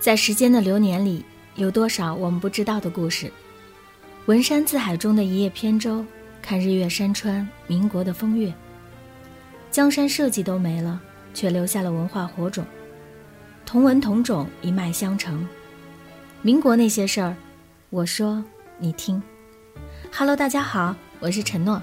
[0.00, 1.22] 在时间的流年里，
[1.56, 3.30] 有多少我们不知道的故事？
[4.24, 6.02] 文山字海中的一叶扁舟，
[6.40, 8.50] 看日月山川，民国的风月。
[9.70, 10.98] 江山社稷都没了，
[11.34, 12.64] 却留下了文化火种。
[13.66, 15.46] 同文同种，一脉相承。
[16.40, 17.36] 民国那些事儿，
[17.90, 18.42] 我说
[18.78, 19.22] 你听。
[20.10, 21.80] Hello，大家好，我是陈诺。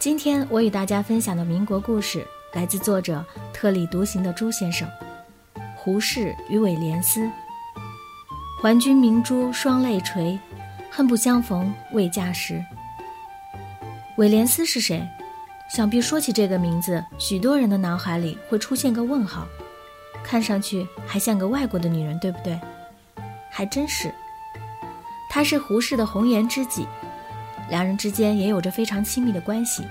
[0.00, 4.88] 今天我与大家分享的民国故事，来自作者特立独行的朱先生。
[5.76, 7.30] 胡适与韦莲思。
[8.60, 10.38] 还君明珠双泪垂，
[10.90, 12.64] 恨不相逢未嫁时。
[14.16, 15.06] 韦莲斯是谁？
[15.68, 19.46] 想必说起这个名字，许多人的脑海里会出现个问号，
[20.22, 22.58] 看上去还像个外国的女人，对不对？
[23.50, 24.14] 还真是。
[25.28, 26.86] 她是胡适的红颜知己，
[27.68, 29.84] 两人之间也有着非常亲密的关系。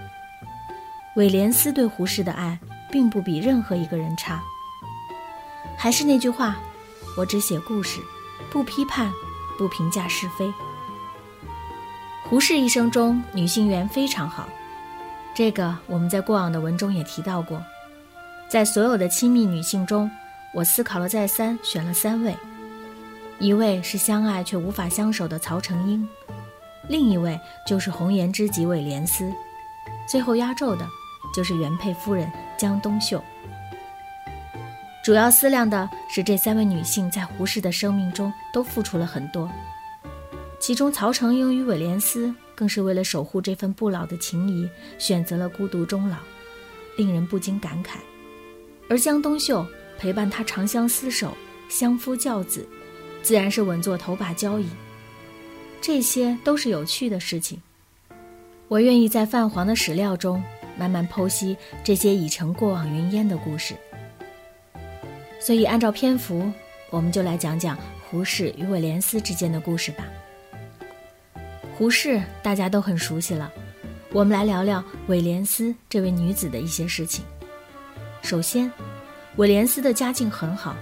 [1.16, 2.58] 韦莲斯对胡适的爱，
[2.90, 4.42] 并不比任何一个人差。
[5.78, 6.56] 还是那句话，
[7.18, 8.00] 我只写故事。
[8.54, 9.12] 不批判，
[9.58, 10.54] 不评价是非。
[12.30, 14.48] 胡适一生中女性缘非常好，
[15.34, 17.60] 这个我们在过往的文中也提到过。
[18.48, 20.10] 在所有的亲密女性中，
[20.54, 22.38] 我思考了再三，选了三位：
[23.40, 26.08] 一位是相爱却无法相守的曹成英，
[26.88, 29.28] 另一位就是红颜知己韦莲思，
[30.08, 30.88] 最后压轴的
[31.34, 33.20] 就是原配夫人江冬秀。
[35.04, 39.52] 主要思量的是，这三位女性在胡适的生命中都付出了很多，
[40.60, 44.66] 其中曹成英与韦莲司更是为了守护这份不老的情谊，
[44.98, 46.16] 选择了孤独终老，
[46.96, 47.98] 令人不禁感慨。
[48.90, 49.66] 而江冬秀
[50.00, 51.36] 陪伴他长相厮守，
[51.70, 52.66] 相夫教子，
[53.22, 54.70] 自然是稳坐头把交椅。
[55.82, 57.62] 这些都是有趣的事情，
[58.70, 60.42] 我愿意在泛黄的史料中
[60.78, 63.76] 慢慢剖析这些已成过往云烟的故事。
[65.46, 66.50] 所以，按照篇幅，
[66.90, 67.78] 我们就来讲讲
[68.10, 70.06] 胡适与韦莲司之间的故事吧。
[71.78, 73.52] 胡适大家都很熟悉了，
[74.14, 77.26] 我们来聊聊韦莲司这位女子的一些事情。
[78.22, 78.72] 首先，
[79.36, 80.78] 韦莲司的家境很好，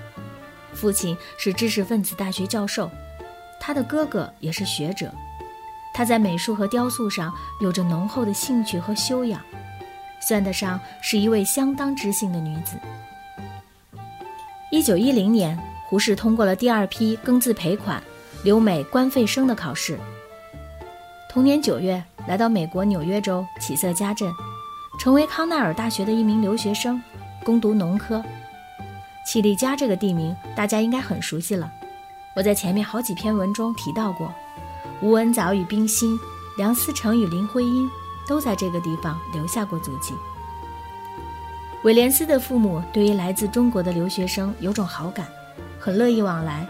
[0.76, 2.88] 父亲是知识分子大学教授，
[3.60, 5.12] 他的哥哥也是学者，
[5.92, 9.42] 他在美术和雕塑上有着浓厚的兴趣和修养，
[10.22, 12.78] 算得上是一位相当知性的女子。
[14.74, 18.02] 一九一零年，胡适通过了第二批庚子赔款
[18.42, 20.00] 留美官费生的考试。
[21.30, 24.32] 同年九月，来到美国纽约州起色家镇，
[24.98, 27.04] 成为康奈尔大学的一名留学生，
[27.44, 28.24] 攻读农科。
[29.28, 31.70] 起立家这个地名，大家应该很熟悉了。
[32.34, 34.34] 我在前面好几篇文中提到过，
[35.02, 36.18] 吴文藻与冰心，
[36.58, 37.90] 梁思成与林徽因，
[38.26, 40.14] 都在这个地方留下过足迹。
[41.84, 45.26] 韦廉斯的父母对于来自中国的留学生有种好感，
[45.80, 46.64] 很乐意往来，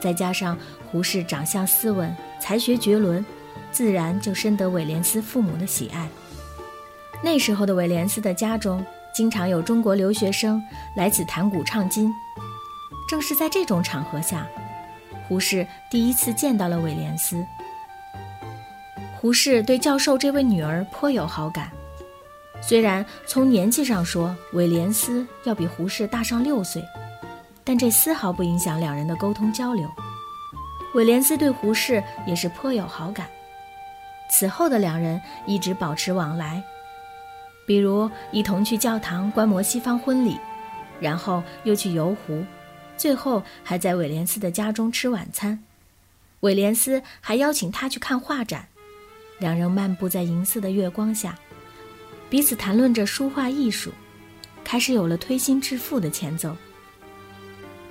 [0.00, 0.56] 再加上
[0.90, 3.24] 胡适长相斯文，才学绝伦，
[3.70, 6.08] 自然就深得韦廉斯父母的喜爱。
[7.22, 8.84] 那时候的韦廉斯的家中，
[9.14, 10.62] 经常有中国留学生
[10.96, 12.10] 来此弹古唱今。
[13.06, 14.46] 正是在这种场合下，
[15.28, 17.44] 胡适第一次见到了韦廉斯。
[19.20, 21.70] 胡适对教授这位女儿颇有好感。
[22.68, 26.82] 虽然从年纪上说，威廉斯要比胡适大上六岁，
[27.62, 29.88] 但这丝毫不影响两人的沟通交流。
[30.92, 33.28] 威廉斯对胡适也是颇有好感，
[34.28, 36.60] 此后的两人一直保持往来，
[37.68, 40.36] 比如一同去教堂观摩西方婚礼，
[40.98, 42.44] 然后又去游湖，
[42.96, 45.62] 最后还在威廉斯的家中吃晚餐。
[46.40, 48.66] 威廉斯还邀请他去看画展，
[49.38, 51.38] 两人漫步在银色的月光下。
[52.28, 53.92] 彼此谈论着书画艺术，
[54.64, 56.56] 开始有了推心置腹的前奏。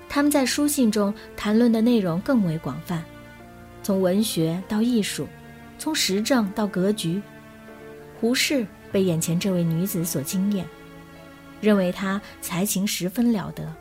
[0.10, 3.04] 他们在书信中谈论的内容更为广泛，
[3.82, 5.28] 从文学到艺术，
[5.78, 7.22] 从时政到格局。
[8.20, 10.66] 胡适被眼前这位女子所惊艳，
[11.60, 13.74] 认为她才情十分了得，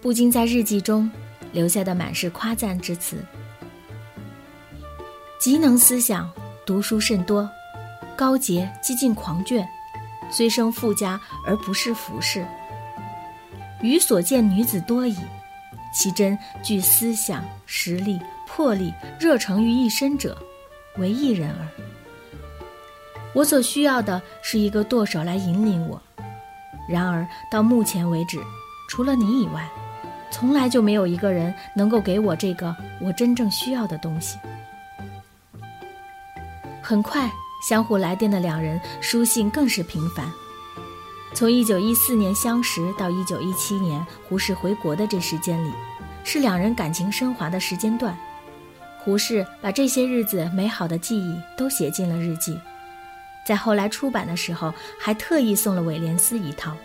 [0.00, 1.10] 不禁在日记中
[1.52, 3.16] 留下的满是夸赞之词：
[5.38, 6.30] 极能思想，
[6.66, 7.48] 读书甚多。
[8.16, 9.66] 高洁几近狂狷，
[10.30, 12.46] 虽生富家而不是服饰。
[13.80, 15.16] 余所见女子多矣，
[15.92, 20.38] 其真具思想、实力、魄力、热诚于一身者，
[20.98, 21.68] 唯一人耳。
[23.34, 26.00] 我所需要的是一个舵手来引领我。
[26.88, 28.38] 然而到目前为止，
[28.88, 29.68] 除了你以外，
[30.30, 34.38] 从来就没有一个人能够给我这个我真正需要的东西。
[36.82, 37.30] 很快。
[37.62, 40.30] 相互来电的两人，书信更是频繁。
[41.32, 45.72] 从一九一四年相识到一九一七年胡适回国的这时间里，
[46.24, 48.14] 是两人感情升华的时间段。
[48.98, 52.58] 胡适把这些日子美好的记忆都写进了日记，
[53.46, 56.76] 在后来出版的时候，还特意送了韦廉斯一套，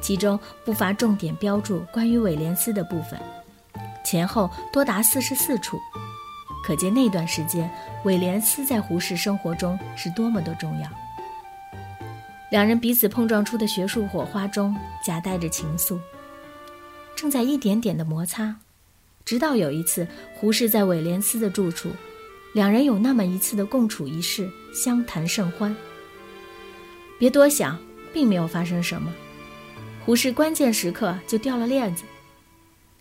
[0.00, 3.20] 其中不乏重点标注关于韦廉斯的部分，
[4.04, 5.78] 前后多达四十四处，
[6.66, 7.70] 可见那段时间
[8.02, 10.90] 韦廉斯在胡适生活中是多么的重要。
[12.50, 15.96] 两人彼此碰撞出的学术火花中夹带着情愫，
[17.14, 18.56] 正在一点点的摩擦。
[19.24, 21.92] 直到有一次，胡适在韦廉斯的住处，
[22.52, 25.74] 两人有那么一次的共处一室，相谈甚欢。
[27.16, 27.78] 别多想，
[28.12, 29.14] 并没有发生什么。
[30.04, 32.02] 胡适关键时刻就掉了链子，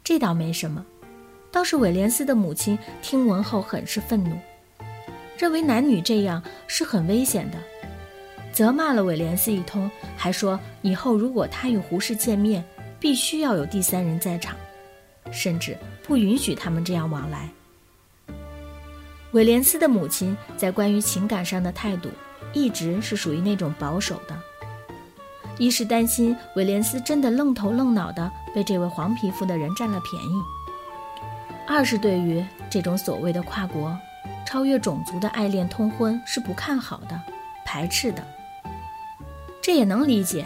[0.04, 0.86] 这倒没什么，
[1.56, 4.38] 倒是韦廉斯的母亲听闻后很是愤怒，
[5.38, 7.57] 认为男女这样是很危险的，
[8.52, 12.62] 责骂了韦廉斯一通，还说以后如果他与胡适见面，
[13.00, 14.54] 必须要有第三人在场。
[15.31, 17.50] 甚至不允许他们这样往来。
[19.31, 22.10] 韦廉斯的母亲在关于情感上的态度，
[22.51, 24.38] 一直是属于那种保守的。
[25.58, 30.36] 一是担心韦廉斯真的愣头愣脑的被这位黄皮肤的人占了便宜；
[31.68, 33.98] 二是对于这种所谓的跨国、
[34.46, 37.22] 超越种族的爱恋通婚是不看好的、
[37.66, 38.26] 排斥的。
[39.62, 40.46] 这也能理解，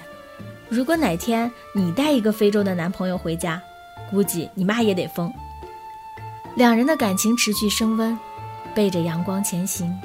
[0.69, 3.61] 如果哪天你带一个非洲的男朋友回家。
[4.09, 5.31] 估计你妈也得疯。
[6.55, 8.17] 两人的感情持续升温，
[8.73, 9.95] 背着阳光前行，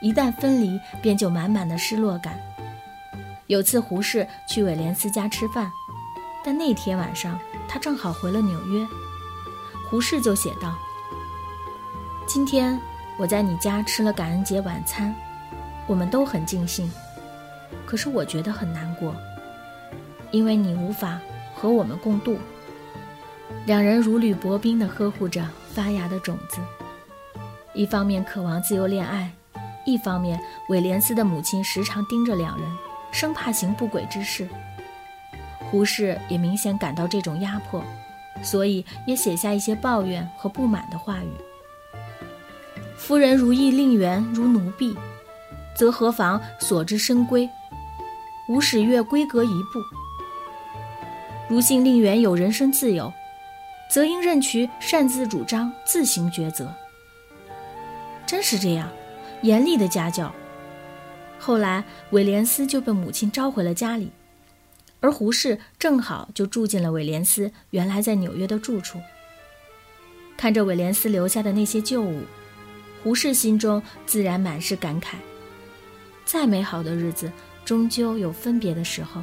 [0.00, 2.36] 一旦分离，便就满满的失落感。
[3.46, 5.70] 有次胡适去韦廉斯家吃饭，
[6.44, 8.84] 但那天晚上他正好回了纽约，
[9.92, 10.74] 胡适就写道
[12.26, 12.80] ：“今天
[13.18, 15.14] 我在你家吃了感恩节晚餐，
[15.86, 16.90] 我们都很尽兴，
[17.84, 19.14] 可是我觉得很难过，
[20.30, 21.20] 因为你无法
[21.54, 22.38] 和我们共度。”
[23.66, 26.58] 两人如履薄冰地呵护着发芽的种子，
[27.74, 29.30] 一方面渴望自由恋爱，
[29.84, 30.40] 一方面
[30.70, 32.66] 韦廉斯的母亲时常盯着两人，
[33.10, 34.48] 生怕行不轨之事。
[35.70, 37.84] 胡适也明显感到这种压迫，
[38.42, 41.30] 所以也写下一些抱怨和不满的话语。
[42.96, 44.96] 夫人如意令媛如奴婢，
[45.76, 47.48] 则何妨所之深闺？
[48.48, 49.80] 吾使月闺阁一步。
[51.48, 53.12] 如信令媛有人身自由。
[53.90, 56.74] 则应任其擅自主张，自行抉择。
[58.24, 58.88] 真是这样，
[59.42, 60.32] 严厉的家教。
[61.38, 64.10] 后来，威廉斯就被母亲召回了家里，
[65.02, 68.98] 而胡适正好就住进了韦廉斯原来在纽约的住处。
[70.36, 72.22] 看着韦廉斯留下的那些旧物，
[73.02, 75.16] 胡适心中自然满是感慨。
[76.24, 77.30] 再美好的日子，
[77.64, 79.22] 终究有分别的时候。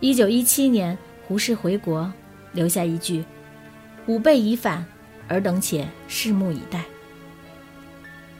[0.00, 2.12] 一九一七年，胡适回国。
[2.52, 3.24] 留下一句
[4.06, 4.84] ：“吾辈已返，
[5.28, 6.84] 尔等且拭目以待。”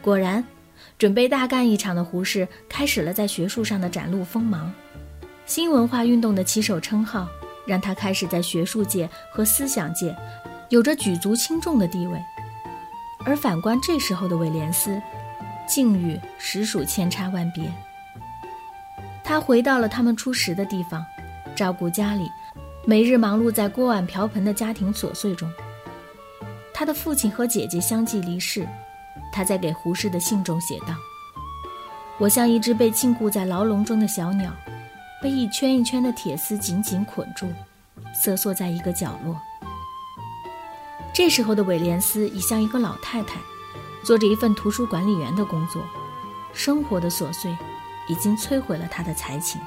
[0.02, 0.44] 果然，
[0.98, 4.70] 准备大干一场的胡适开始了在学术上的展露锋芒。
[5.54, 7.28] 新文化运动的旗手称号，
[7.66, 10.16] 让他开始在学术界和思想界
[10.70, 12.18] 有着举足轻重的地位。
[13.22, 14.98] 而反观这时候的韦廉斯，
[15.68, 17.70] 境遇实属千差万别。
[19.22, 21.04] 他回到了他们初识的地方，
[21.54, 22.30] 照顾家里。
[22.86, 25.46] 每日忙碌在锅碗瓢盆的家庭琐碎中，
[26.72, 28.66] 他的父亲和姐姐相继离世。
[29.30, 30.94] 他在给胡适的信中写道
[32.16, 34.50] ：“我像一只被禁锢在牢笼中的小鸟，
[35.22, 37.46] 被一圈一圈的铁丝紧紧捆住，
[38.12, 39.40] 瑟缩在一个角落。”
[41.14, 43.40] 这时候的韦廉斯已像一个老太太，
[44.04, 45.82] 做着一份图书管理员的工作。
[46.52, 47.56] 生活的琐碎
[48.08, 49.60] 已经摧毁了他的才情。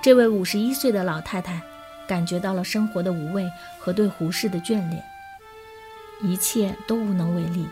[0.00, 1.60] 这位五十一岁的老太太。
[2.08, 3.46] 感觉到了生活的无味
[3.78, 5.04] 和对胡适的眷恋，
[6.22, 7.66] 一切都无能为力，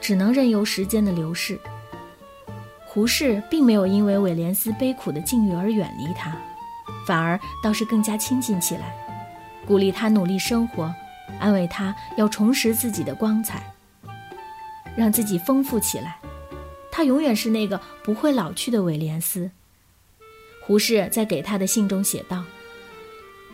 [0.00, 1.58] 只能任由时间的流逝。
[2.96, 6.34] 胡适并没有因为韦廉斯悲苦的境遇而远离他，
[7.06, 8.96] 反而倒是更加亲近起来，
[9.66, 10.90] 鼓励他努力生活，
[11.38, 13.70] 安慰他要重拾自己的光彩，
[14.96, 16.18] 让自己丰富起来。
[16.90, 19.50] 他永远是那个不会老去的韦廉斯。
[20.62, 22.44] 胡适在给他的信中写道。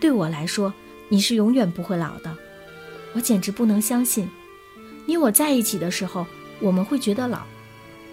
[0.01, 0.73] 对我来说，
[1.09, 2.33] 你是永远不会老的。
[3.13, 4.31] 我简直不能相信，
[5.05, 6.25] 你我在一起的时候，
[6.61, 7.41] 我们会觉得老。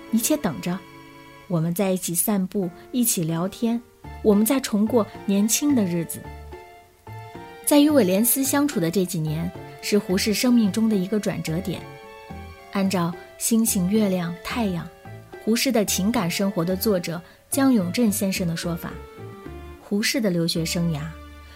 [0.10, 0.80] 你且等着，
[1.50, 3.82] 我们在一起散步，一起聊天，
[4.22, 6.22] 我们在重过年轻的日子。
[7.66, 9.52] 在与韦廉斯相处的这几年，
[9.82, 11.82] 是胡适生命中的一个转折点。
[12.72, 14.86] 按照《星星、月亮、太阳》，
[15.44, 18.92] 胡适的情感生活的作者江永镇先生的说法，
[19.82, 21.02] 胡适的留学生涯。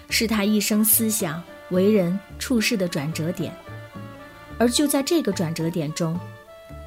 [0.10, 3.52] 是他一生思想为人处事的转折点。
[4.60, 6.20] 而就在这个转折点中，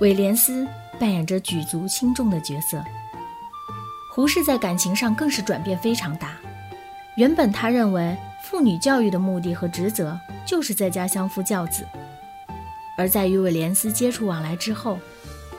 [0.01, 0.65] 韦廉斯
[0.99, 2.83] 扮演着举足轻重的角色。
[4.13, 6.33] 胡适在感情上更是转变非常大。
[7.17, 11.87] 原本他认为妇女教育的目的和职责就是在家相夫教子，
[12.97, 14.99] 而在与韦廉斯接触往来之后，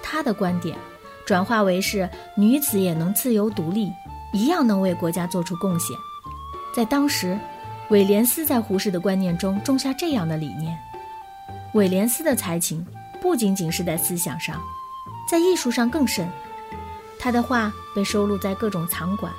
[0.01, 0.77] 他的观点
[1.25, 3.91] 转化为是女子也能自由独立，
[4.33, 5.97] 一样能为国家做出贡献。
[6.75, 7.37] 在当时，
[7.89, 10.77] 韦廉斯在胡适的观念中种下这样的理念。
[11.73, 12.85] 韦廉斯的才情
[13.19, 14.61] 不仅仅是在思想上，
[15.29, 16.29] 在艺术上更甚。
[17.19, 19.31] 他的画被收录在各种藏馆，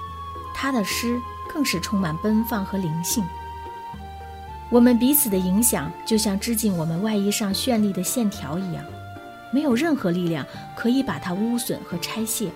[0.55, 1.21] 他的诗。
[1.51, 3.25] 更是充满奔放和灵性。
[4.69, 8.85] 我们彼此的影响，就像织进我们外衣上绚丽的线条一样，
[9.51, 10.45] 没有任何力量
[10.77, 12.51] 可以把它污损和拆卸。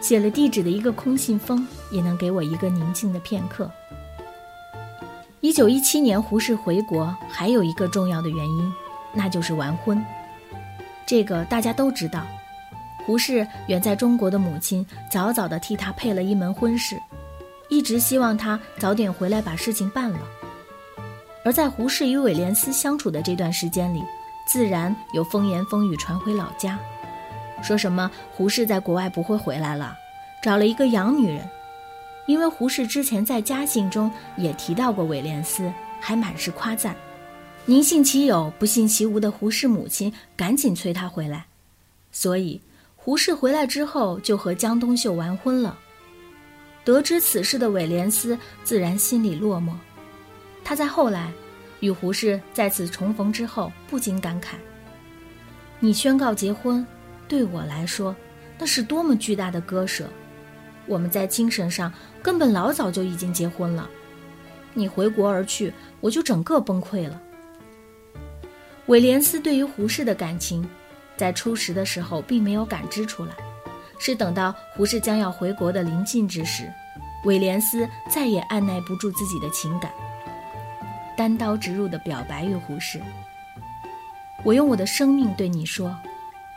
[0.00, 3.70] 写了地址的一个空信封，也能给我一个宁静的片刻。
[5.40, 8.72] 一九一七年，胡适回国还有一个重要的原因，
[9.14, 10.04] 那就是完婚。
[11.10, 12.24] 这个大家都知道，
[13.04, 16.96] 胡适远在中国的母亲早早地替他配了一门婚事。
[17.68, 20.20] 一直希望他早点回来把事情办了。
[21.44, 24.04] 而在胡适与韦廉斯相处的这段时间里，
[24.46, 26.78] 自然有风言风语传回老家，
[27.60, 29.96] 说什么胡适在国外不会回来了，
[30.40, 31.44] 找了一个洋女人。
[32.28, 36.94] 因为胡适之前在家信中也提到过韦廉斯，还满是夸赞。
[37.66, 41.46] 宁信其有，不信其无的胡适母亲赶紧催他回来，
[42.10, 42.60] 所以
[42.96, 45.78] 胡适回来之后就和江冬秀完婚了。
[46.84, 49.72] 得知此事的韦廉斯自然心里落寞，
[50.64, 51.30] 他在后来
[51.80, 54.54] 与胡适再次重逢之后，不禁感慨
[55.78, 56.84] ：“你宣告结婚，
[57.28, 58.16] 对我来说，
[58.58, 60.08] 那是多么巨大的割舍！
[60.86, 63.88] 我们在精神上根本老早就已经结婚了，
[64.74, 67.20] 你回国而去，我就整个崩溃了。”
[68.90, 70.68] 韦廉斯对于胡适的感情，
[71.16, 73.32] 在初识的时候并没有感知出来。
[74.00, 76.68] 是等到胡适将要回国的临近之时，
[77.24, 79.92] 韦廉斯再也按耐不住自己的情感，
[81.16, 83.00] 单刀直入地表白于胡适
[84.42, 85.96] ：“我用我的生命对你说，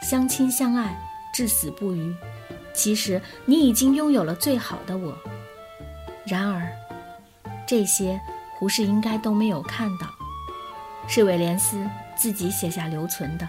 [0.02, 0.98] 相亲相爱，
[1.36, 2.16] 至死不渝。
[2.74, 5.16] 其实你已经拥有了最好的我。
[6.26, 6.68] 然而，
[7.68, 8.20] 这些
[8.58, 10.08] 胡适应该都没有看到，
[11.08, 11.78] 是韦廉斯
[12.16, 13.48] 自己写下留存的。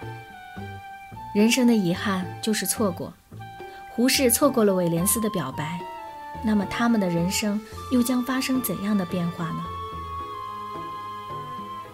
[1.35, 3.13] 人生的遗憾就是错过。”
[3.91, 5.79] 胡适错过了韦廉斯的表白，
[6.43, 7.61] 那么他们的人生
[7.93, 9.65] 又将发生怎样的变化呢？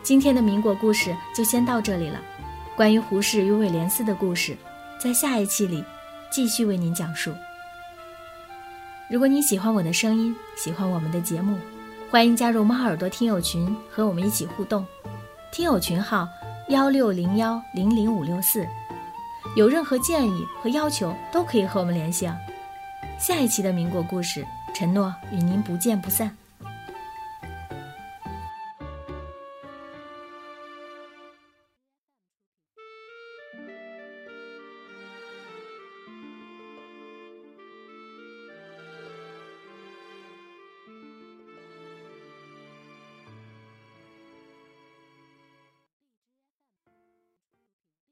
[0.02, 2.18] 今天的民国故事就先到这里了。
[2.74, 4.56] 关于胡适与韦廉斯的故事，
[4.98, 5.84] 在下一期里
[6.32, 7.34] 继续为您讲述。
[9.10, 11.58] 如果你喜欢我的声音，喜欢我们的节目，
[12.10, 14.86] 欢迎加入猫耳朵听友群，和我们一起互动。
[15.52, 16.26] 听友群号：
[16.70, 18.64] 幺六零幺零零五六四。
[19.56, 22.38] 有任何建议和要求，都可以和我们联系啊！
[23.18, 26.30] 下一期的民国故事，承诺与您不见不散。